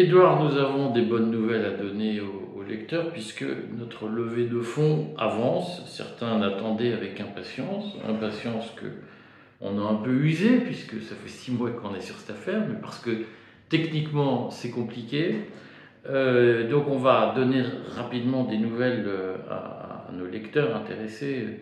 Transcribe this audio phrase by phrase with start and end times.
[0.00, 3.44] Édouard, nous avons des bonnes nouvelles à donner aux, lecteurs puisque
[3.76, 5.82] notre levée de fonds avance.
[5.86, 8.86] Certains l'attendaient avec impatience, impatience que
[9.60, 12.62] on a un peu usé puisque ça fait six mois qu'on est sur cette affaire,
[12.66, 13.10] mais parce que
[13.68, 15.48] techniquement c'est compliqué.
[16.08, 17.62] Euh, donc on va donner
[17.94, 21.60] rapidement des nouvelles euh, à, à, nos lecteurs intéressés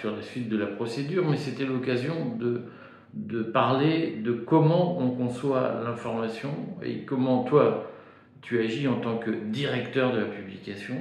[0.00, 2.62] sur la suite de la procédure, mais c'était l'occasion de
[3.14, 6.50] de parler de comment on conçoit l'information
[6.82, 7.90] et comment toi,
[8.42, 10.96] tu agis en tant que directeur de la publication.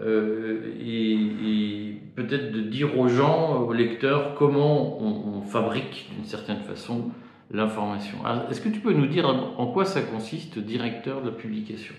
[0.00, 7.10] Euh, et, peut-être de dire aux gens, aux lecteurs, comment on, fabrique d'une certaine façon
[7.50, 8.18] l'information.
[8.50, 11.94] Est-ce que tu peux nous dire en quoi ça consiste, directeur de la publication?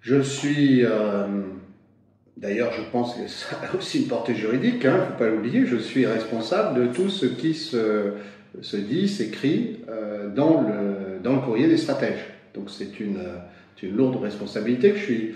[0.00, 0.82] Je suis
[2.40, 5.28] D'ailleurs, je pense que ça a aussi une portée juridique, il hein, ne faut pas
[5.28, 5.66] l'oublier.
[5.66, 8.16] Je suis responsable de tout ce qui se,
[8.76, 12.24] dit, s'écrit euh, dans, le, courrier des stratèges.
[12.54, 13.18] Donc c'est une,
[13.94, 15.34] lourde responsabilité que je suis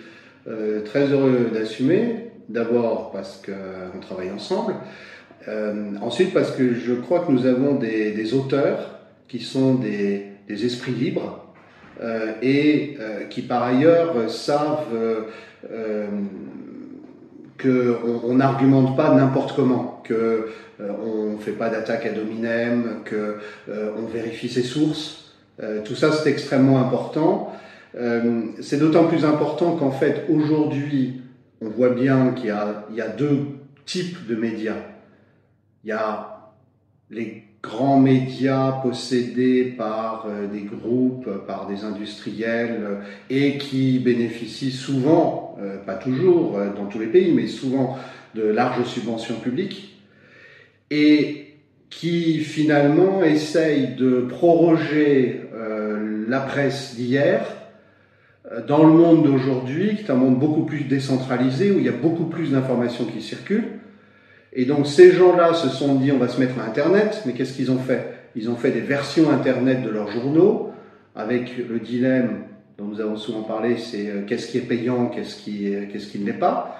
[0.48, 2.30] euh, très heureux d'assumer.
[2.48, 4.74] D'abord parce qu'on travaille ensemble.
[5.48, 10.66] Euh, ensuite parce que je crois que nous avons des, auteurs qui sont des, des
[10.66, 11.40] esprits libres
[12.42, 12.98] et
[13.30, 15.24] qui par ailleurs savent
[17.60, 24.48] qu'on n'argumente pas n'importe comment, qu'on euh, fait pas d'attaque à dominem, qu'on euh, vérifie
[24.48, 25.32] ses sources.
[25.62, 27.52] Euh, tout ça, c'est extrêmement important.
[28.60, 31.22] c'est d'autant plus important qu'en fait, aujourd'hui,
[31.60, 33.46] on voit bien qu'il y, a deux
[33.86, 34.82] types de médias.
[35.84, 36.52] Il y a
[37.10, 44.72] les grands médias possédés par euh, des groupes, par des industriels, euh, et qui bénéficient
[44.72, 47.98] souvent, euh, pas toujours dans tous les pays, mais souvent
[48.34, 50.00] de larges subventions publiques,
[50.90, 51.54] et
[51.90, 55.42] qui finalement essayent de proroger
[56.28, 57.46] la presse d'hier
[58.66, 61.92] dans le monde d'aujourd'hui, qui est un monde beaucoup plus décentralisé, où il y a
[61.92, 63.78] beaucoup plus d'informations qui circulent,
[64.52, 67.54] et donc ces gens-là se sont dit on va se mettre à Internet, mais qu'est-ce
[67.54, 68.14] qu'ils ont fait?
[68.36, 70.72] Ils ont fait des versions Internet de leurs journaux,
[71.14, 72.42] avec le dilemme
[72.78, 76.18] dont nous avons souvent parlé, c'est euh, qu'est-ce qui est payant, qu'est-ce qui, qu'est-ce qui
[76.18, 76.78] ne l'est pas.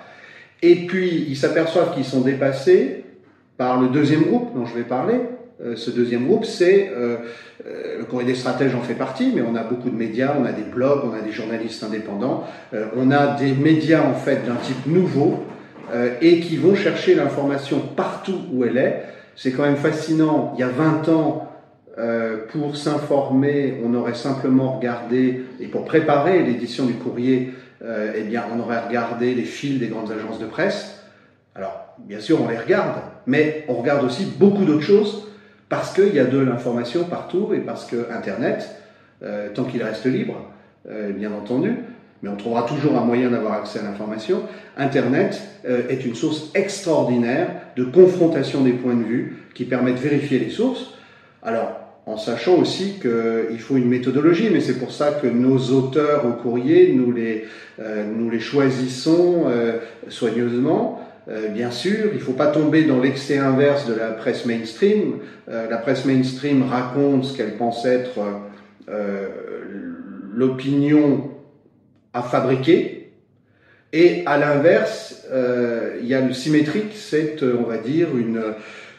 [0.63, 3.05] Et puis ils s'aperçoivent qu'ils sont dépassés
[3.57, 5.21] par le deuxième groupe dont je vais parler.
[5.63, 7.19] Euh, ce deuxième groupe, c'est euh,
[7.65, 10.53] le Courrier des stratèges en fait partie, mais on a beaucoup de médias, on a
[10.53, 12.45] des blogs, on a des journalistes indépendants,
[12.97, 15.45] on a des médias en fait d'un type nouveau
[16.21, 19.05] et qui vont chercher l'information partout où elle est.
[19.37, 20.53] C'est quand même fascinant.
[20.57, 21.54] Il y a 20 ans,
[21.99, 28.23] euh, pour s'informer, on aurait simplement regardé, et pour préparer l'édition du courrier, euh, eh
[28.23, 31.05] bien, on aurait regardé les fils des grandes agences de presse.
[31.55, 35.29] Alors, bien sûr, on les regarde, mais on regarde aussi beaucoup d'autres choses
[35.69, 38.71] parce qu'il y a de l'information partout et parce que Internet,
[39.23, 40.37] euh, tant qu'il reste libre,
[40.89, 41.77] euh, bien entendu,
[42.23, 44.43] mais on trouvera toujours un moyen d'avoir accès à l'information.
[44.79, 50.39] Internet est une source extraordinaire de confrontation des points de vue qui permet de vérifier
[50.39, 50.95] les sources.
[51.43, 56.27] Alors, en sachant aussi qu'il faut une méthodologie, mais c'est pour ça que nos auteurs
[56.27, 57.45] au courrier, nous les,
[57.81, 59.79] euh, nous les choisissons euh,
[60.09, 61.01] soigneusement.
[61.55, 65.21] bien sûr, il ne faut pas tomber dans l'excès inverse de la presse mainstream.
[65.49, 68.21] la presse mainstream raconte ce qu'elle pense être
[70.35, 71.31] l'opinion
[72.13, 73.05] à fabriquer.
[73.93, 78.43] Et à l'inverse, euh, il y a le symétrique, c'est, euh, on va dire, une,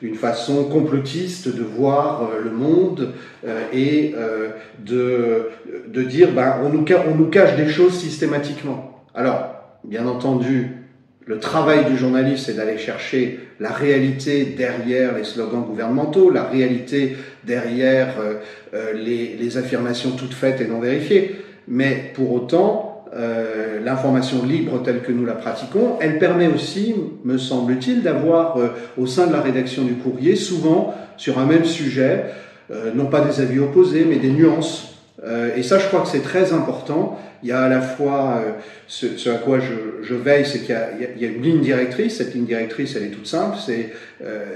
[0.05, 3.13] une façon complotiste de voir euh, le monde
[3.45, 4.49] euh, et euh,
[4.79, 5.49] de,
[5.87, 9.03] de dire, ben, on, nous, on nous cache des choses systématiquement.
[9.15, 10.71] Alors, bien entendu,
[11.25, 17.17] le travail du journaliste, c'est d'aller chercher la réalité derrière les slogans gouvernementaux, la réalité
[17.43, 18.13] derrière
[18.93, 21.37] les, les affirmations toutes faites et non vérifiées.
[21.67, 22.84] Mais pour autant,
[23.15, 28.67] euh, l'information libre telle que nous la pratiquons, elle permet aussi, me semble-t-il, d'avoir euh,
[28.97, 32.25] au sein de la rédaction du courrier, souvent sur un même sujet,
[32.71, 34.91] euh, non pas des avis opposés, mais des nuances.
[35.55, 37.17] et ça, je crois que c'est très important.
[37.41, 38.43] Il y a à la fois
[38.85, 42.17] ce, ce, à quoi je, je veille, c'est qu'il y, y, a une ligne directrice.
[42.17, 43.57] Cette ligne directrice, elle est toute simple.
[43.65, 43.91] C'est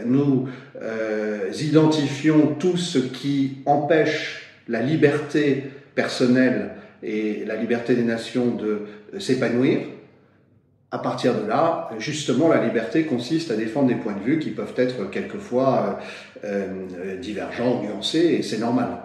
[0.05, 0.47] nous
[1.61, 5.63] identifions tout ce qui empêche la liberté
[5.95, 6.71] personnelle
[7.03, 9.81] et la liberté des nations de s'épanouir.
[10.91, 14.49] À partir de là, justement, la liberté consiste à défendre des points de vue qui
[14.49, 15.99] peuvent être quelquefois
[16.43, 18.97] euh, euh divergents, nuancés, et c'est normal.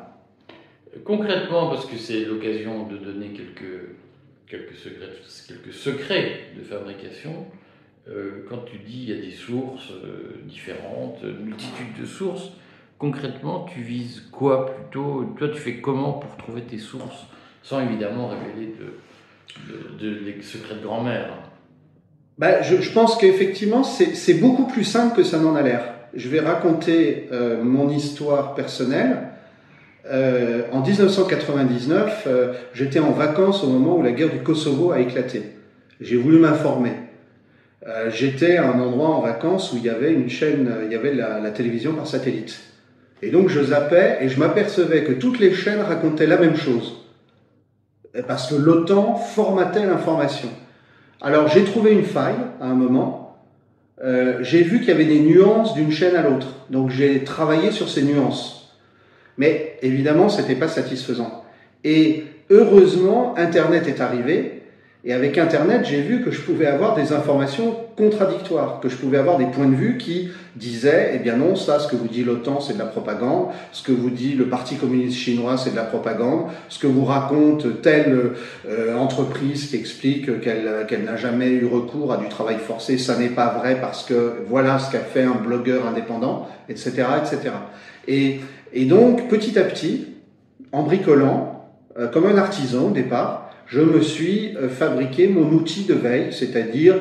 [1.04, 3.80] Concrètement, parce que c'est l'occasion de donner quelques,
[4.46, 5.10] quelques, secrets,
[5.46, 7.46] quelques secrets de fabrication,
[8.08, 12.52] euh, quand tu dis il y a des sources euh, différentes, multitude de sources,
[12.98, 15.24] concrètement, tu vises quoi plutôt?
[15.36, 17.26] Toi, tu fais comment pour trouver tes sources?
[17.64, 18.74] Sans évidemment révéler
[19.98, 21.30] de, de, secrets de grand-mère.
[22.38, 25.84] Ben, je, pense qu'effectivement, c'est beaucoup plus simple que ça n'en a l'air.
[26.14, 29.28] Je vais raconter euh, mon histoire personnelle.
[30.06, 35.00] Euh, en 1999, euh, j'étais en vacances au moment où la guerre du Kosovo a
[35.00, 35.42] éclaté.
[36.00, 36.92] J'ai voulu m'informer.
[38.08, 41.12] J'étais à un endroit en vacances où il y avait une chaîne, il y avait
[41.12, 42.58] la, la télévision par satellite.
[43.20, 47.03] Et donc je zappais et je m'apercevais que toutes les chaînes racontaient la même chose.
[48.22, 50.48] Parce que l'OTAN formatait l'information.
[51.20, 53.38] Alors j'ai trouvé une faille à un moment.
[54.02, 56.48] Euh, j'ai vu qu'il y avait des nuances d'une chaîne à l'autre.
[56.70, 58.76] Donc j'ai travaillé sur ces nuances.
[59.38, 61.44] Mais évidemment, c'était pas satisfaisant.
[61.82, 64.63] Et heureusement, Internet est arrivé
[65.06, 69.18] et avec Internet, j'ai vu que je pouvais avoir des informations contradictoires, que je pouvais
[69.18, 72.24] avoir des points de vue qui disaient, eh bien non, ça, ce que vous dit
[72.24, 75.76] l'OTAN, c'est de la propagande, ce que vous dit le Parti communiste chinois, c'est de
[75.76, 78.32] la propagande, ce que vous raconte telle
[78.66, 83.28] euh, entreprise qui explique qu'elle n'a jamais eu recours à du travail forcé, ça n'est
[83.28, 87.52] pas vrai parce que voilà ce qu'a fait un blogueur indépendant, etc., etc.
[88.08, 88.40] Et,
[88.72, 90.06] et donc, petit à petit,
[90.72, 91.68] en bricolant,
[91.98, 96.32] euh, comme un artisan au départ, je me suis euh, fabriqué mon outil de veille,
[96.32, 96.96] c'est-à-dire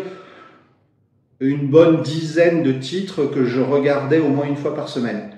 [1.40, 5.30] une bonne dizaine de titres que je regardais au moins une fois par semaine.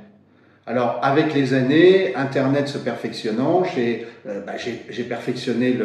[0.67, 4.53] Alors, avec les années, Internet se perfectionnant, j'ai euh, bah,
[5.07, 5.77] perfectionné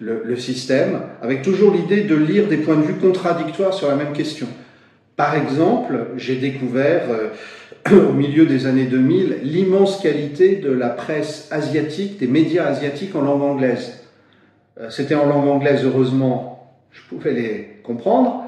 [0.00, 4.12] le, système, avec toujours l'idée de lire des points de vue contradictoires sur la même
[4.12, 4.48] question.
[5.14, 7.28] Par exemple, j'ai découvert euh,
[8.08, 13.22] au milieu des années 2000 l'immense qualité de la presse asiatique, des médias asiatiques en
[13.22, 14.03] langue anglaise.
[14.80, 18.44] Euh, c'était en langue anglaise, heureusement, je pouvais les comprendre.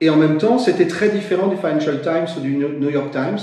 [0.00, 3.38] Et en même temps, c'était très différent du Financial Times ou du New York Times.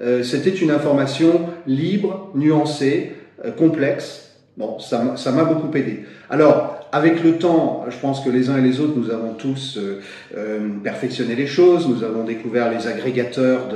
[0.00, 4.31] Euh, c'était une information libre, nuancée, euh, complexe.
[4.56, 6.04] Bon, ça m'a beaucoup aidé.
[6.28, 9.78] Alors, avec le temps, je pense que les uns et les autres, nous avons tous
[9.78, 10.00] euh,
[10.36, 13.68] euh perfectionné les choses, nous avons découvert les agrégateurs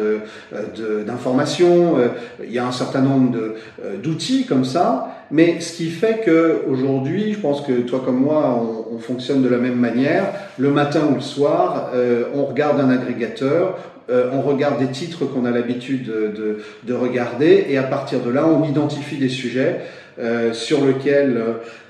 [1.07, 2.09] d'informations, de, euh,
[2.45, 3.39] il y a un certain nombre
[3.83, 8.21] euh, d'outils comme ça, mais ce qui fait que aujourd'hui, je pense que toi comme
[8.21, 10.27] moi, on, on, fonctionne de la même manière,
[10.59, 11.91] le matin ou le soir,
[12.35, 13.79] on regarde un agrégateur,
[14.09, 18.31] on regarde des titres qu'on a l'habitude de, de, de regarder, et à partir de
[18.31, 19.81] là, on identifie des sujets.
[20.19, 21.39] Euh, sur lequel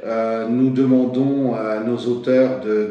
[0.04, 2.90] euh, nous demandons à nos auteurs de,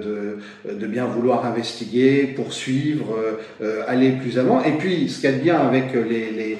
[0.65, 3.17] de, de, bien vouloir investiguer, poursuivre,
[3.61, 4.63] euh, aller plus avant.
[4.63, 6.57] Et puis, ce qu'il y a de bien avec les, les,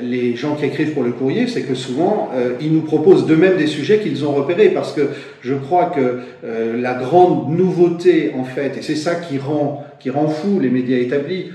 [0.00, 2.30] les, gens qui écrivent pour le courrier, c'est que souvent,
[2.62, 5.10] ils nous proposent d'eux-mêmes des sujets qu'ils ont repérés, parce que
[5.42, 6.20] je crois que
[6.76, 10.96] la grande nouveauté, en fait, et c'est ça qui rend, qui rend fou les médias
[10.96, 11.50] établis,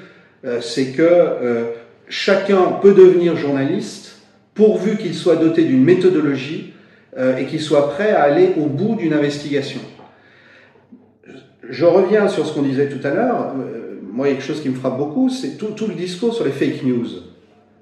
[0.62, 1.74] c'est que
[2.08, 4.20] chacun peut devenir journaliste
[4.60, 6.74] pourvu qu'il soit doté d'une méthodologie
[7.18, 9.80] euh, et qu'il soit prêt à aller au bout d'une investigation.
[11.68, 13.54] Je reviens sur ce qu'on disait tout à l'heure.
[13.58, 15.94] Euh, moi, il y a quelque chose qui me frappe beaucoup, c'est tout, tout, le
[15.94, 17.08] discours sur les fake news.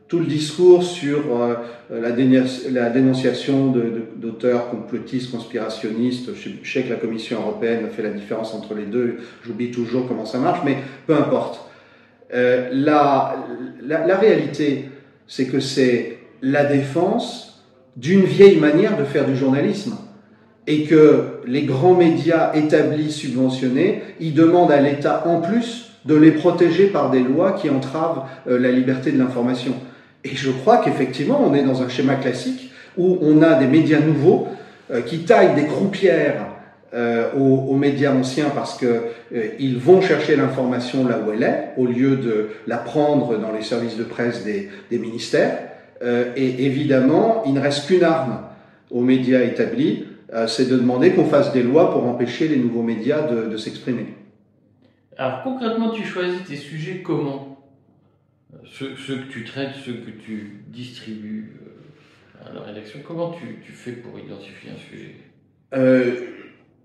[0.08, 1.56] Tout le discours sur euh,
[1.90, 3.74] la, dénonciation
[4.16, 6.30] d'auteurs complotistes, conspirationnistes.
[6.36, 9.18] Je, sais que la Commission européenne fait la différence entre les deux.
[9.44, 11.68] J'oublie toujours comment ça marche, mais peu importe.
[12.34, 13.36] Euh, la,
[13.82, 14.90] la, la réalité,
[15.28, 17.64] c'est que c'est la défense
[17.96, 19.98] d'une vieille manière de faire du journalisme
[20.68, 26.32] et que les grands médias établis, subventionnés, ils demandent à l'État en plus de les
[26.32, 29.74] protéger par des lois qui entravent euh, la liberté de l'information.
[30.24, 34.00] Et je crois qu'effectivement, on est dans un schéma classique où on a des médias
[34.00, 34.48] nouveaux
[34.92, 36.46] euh, qui taillent des croupières
[36.94, 39.04] euh, aux, médias anciens parce que
[39.60, 43.62] ils vont chercher l'information là où elle est, au lieu de la prendre dans les
[43.62, 45.60] services de presse des, des ministères.
[46.02, 48.42] Euh, et évidemment, il ne reste qu'une arme
[48.92, 52.84] aux médias établis, euh, c'est de demander qu'on fasse des lois pour empêcher les nouveaux
[52.84, 54.08] médias de, de s'exprimer.
[55.18, 57.58] Alors concrètement, tu choisis tes sujets comment?
[58.66, 63.60] Ceux, ceux, que tu traites, ceux que tu distribues euh, à la rédaction, comment tu,
[63.66, 65.16] tu fais pour identifier un sujet?
[65.74, 66.16] Euh,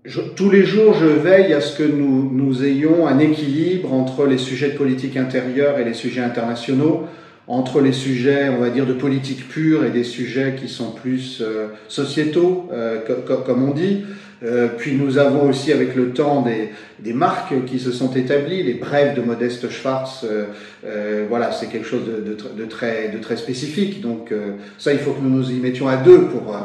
[0.05, 4.25] je, tous les jours, je veille à ce que nous, nous ayons un équilibre entre
[4.25, 7.07] les sujets de politique intérieure et les sujets internationaux
[7.47, 11.41] entre les sujets, on va dire, de politique pure et des sujets qui sont plus
[11.41, 12.99] euh, sociétaux, euh,
[13.45, 14.05] comme on dit.
[14.43, 18.73] Euh, puis nous avons aussi avec le temps des, marques qui se sont établies, les
[18.73, 20.45] brèves de Modeste Schwartz, euh,
[20.85, 24.01] euh, voilà, c'est quelque chose de, très, de spécifique.
[24.01, 24.33] Donc
[24.77, 26.55] ça, il faut que nous nous y mettions à deux pour,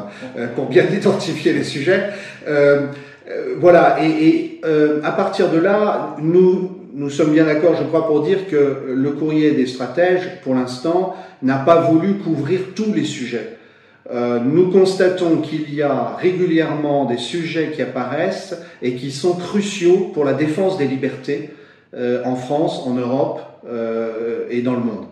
[0.55, 2.09] pour bien identifier les sujets.
[3.57, 4.61] voilà, et, et
[5.03, 9.11] à partir de là, nous, nous sommes bien d'accord, je crois, pour dire que le
[9.11, 13.58] courrier des stratèges, pour l'instant, n'a pas voulu couvrir tous les sujets.
[14.11, 20.11] Euh, nous constatons qu'il y a régulièrement des sujets qui apparaissent et qui sont cruciaux
[20.13, 21.51] pour la défense des libertés
[21.93, 25.05] euh, en France, en Europe euh, et dans le monde.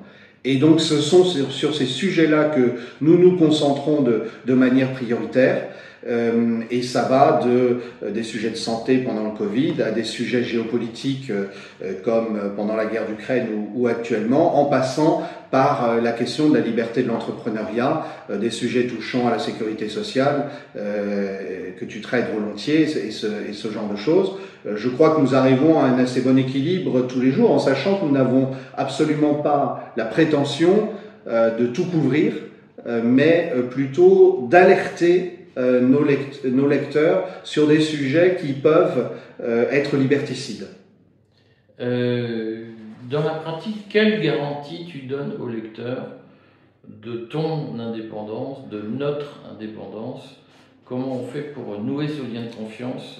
[0.45, 5.67] Et donc ce sont sur, ces sujets-là que nous nous concentrons de, de manière prioritaire.
[6.05, 10.03] Euh, et ça va de euh, des sujets de santé pendant le Covid à des
[10.03, 16.11] sujets géopolitiques euh, comme pendant la guerre d'Ukraine ou, ou, actuellement, en passant par la
[16.11, 22.01] question de la liberté de l'entrepreneuriat, des sujets touchant à la sécurité sociale que tu
[22.01, 24.33] traites volontiers et ce, et ce genre de choses.
[24.65, 27.95] Je crois que nous arrivons à un assez bon équilibre tous les jours en sachant
[27.95, 30.89] que nous n'avons absolument pas la prétention
[31.25, 32.33] de tout couvrir,
[32.85, 36.05] mais plutôt d'alerter euh, nos,
[36.51, 39.11] nos, lecteurs sur des sujets qui peuvent
[39.41, 40.67] euh, être liberticides.
[41.79, 42.65] Euh,
[43.09, 46.09] dans la pratique, quelle garantie tu donnes aux lecteurs
[46.87, 50.39] de ton indépendance, de notre indépendance?
[50.85, 53.19] Comment on fait pour nouer ce lien de confiance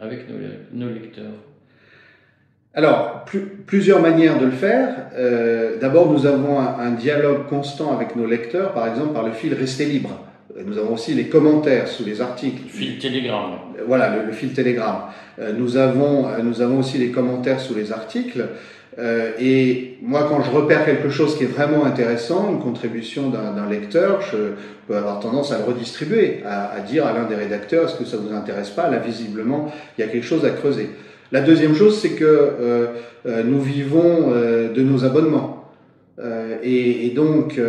[0.00, 0.36] avec nos,
[0.72, 1.32] nos lecteurs?
[2.74, 5.10] Alors, plus, plusieurs manières de le faire.
[5.14, 9.32] Euh, D'abord, nous avons un, un, dialogue constant avec nos lecteurs, par exemple par le
[9.32, 10.10] fil Rester libre.
[10.64, 12.62] Nous avons aussi les commentaires sous les articles.
[12.64, 13.50] Le fil Telegram.
[13.86, 15.02] Voilà, le, le fil Telegram.
[15.38, 18.46] Euh, nous, avons, euh, nous avons aussi les commentaires sous les articles.
[18.98, 23.68] Euh, et moi, quand je repère quelque chose qui est vraiment intéressant, une contribution d'un
[23.68, 24.54] lecteur, je
[24.88, 28.04] peux avoir tendance à le redistribuer, à, à dire à l'un des rédacteurs, est-ce que
[28.04, 28.90] ça vous intéresse pas?
[28.90, 30.90] Là, visiblement, il y a quelque chose à creuser.
[31.30, 32.86] La deuxième chose, c'est que euh,
[33.26, 35.54] euh, nous vivons euh, de nos abonnements.
[36.64, 37.60] Et, et, donc,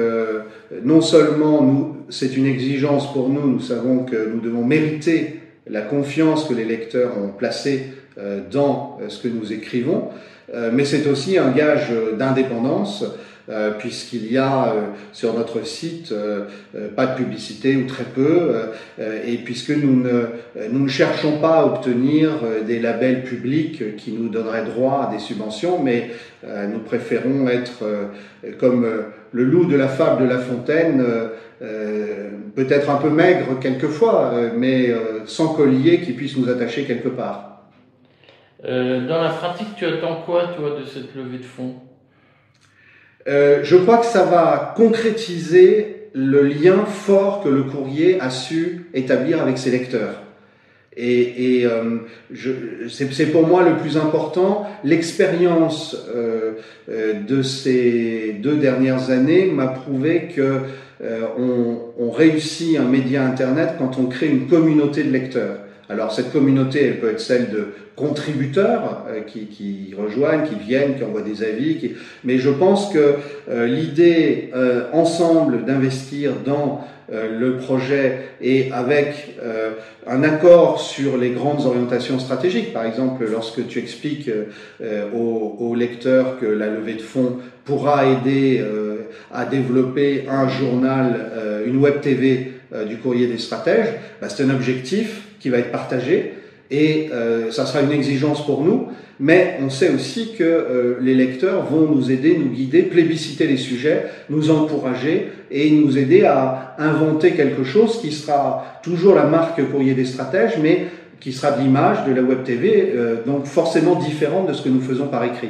[0.83, 3.47] non seulement nous, c'est une exigence pour nous.
[3.47, 5.39] Nous savons que nous devons mériter
[5.69, 10.09] la confiance que les lecteurs ont placée euh, dans euh, ce que nous écrivons,
[10.53, 13.05] euh, mais c'est aussi un gage d'indépendance
[13.79, 14.75] puisqu'il y a
[15.11, 16.13] sur notre site
[16.95, 18.51] pas de publicité ou très peu,
[19.25, 20.27] et puisque nous ne,
[20.69, 22.29] nous ne cherchons pas à obtenir
[22.67, 26.11] des labels publics qui nous donneraient droit à des subventions, mais
[26.43, 27.83] nous préférons être
[28.59, 28.85] comme
[29.31, 31.03] le loup de la fable de La Fontaine,
[31.61, 36.85] euh, peut-être un peu maigre quelquefois, euh, mais euh, sans collier qui puisse nous attacher
[36.85, 37.63] quelque part.
[38.63, 41.75] dans la pratique, tu attends quoi, toi, de cette levée de fonds?
[43.27, 49.41] Je crois que ça va concrétiser le lien fort que le courrier a su établir
[49.41, 50.23] avec ses lecteurs.
[50.97, 51.67] Et, et
[52.89, 54.67] c'est pour moi le plus important.
[54.83, 55.95] L'expérience
[56.87, 60.61] de ces deux dernières années m'a prouvé que
[61.01, 61.21] euh,
[61.97, 65.59] on, réussit un média Internet quand on crée une communauté de lecteurs.
[65.87, 71.03] Alors cette communauté, elle peut être celle de contributeurs euh, qui, rejoignent, qui viennent, qui
[71.03, 71.93] envoient des avis,
[72.25, 73.15] mais je pense que
[73.49, 74.51] euh, l'idée
[74.91, 79.35] ensemble d'investir dans le projet et avec
[80.05, 84.29] un accord sur les grandes orientations stratégiques, par exemple lorsque tu expliques
[85.15, 88.63] aux, aux, lecteurs que la levée de fonds pourra aider
[89.33, 91.31] à développer un journal,
[91.65, 92.53] une web TV
[92.87, 96.33] du courrier des stratèges, bah, c'est un objectif qui va être partagé
[96.71, 98.87] et euh, ça sera une exigence pour nous,
[99.19, 103.57] mais on sait aussi que euh, les lecteurs vont nous aider, nous guider, plébisciter les
[103.57, 109.63] sujets, nous encourager et nous aider à inventer quelque chose qui sera toujours la marque
[109.71, 110.85] courrier des stratèges, mais
[111.19, 114.69] qui sera de l'image, de la web TV, euh, donc forcément différente de ce que
[114.69, 115.49] nous faisons par écrit.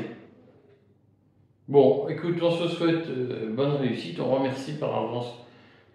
[1.70, 4.20] Bon, écoute, on se souhaite euh, bonne réussite.
[4.20, 5.28] On remercie par avance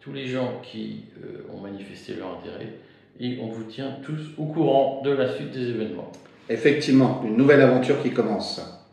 [0.00, 2.74] tous les gens qui euh, ont manifesté leur intérêt
[3.18, 6.12] et on vous tient tous au courant de la suite des événements.
[6.48, 8.83] Effectivement, une nouvelle aventure qui commence.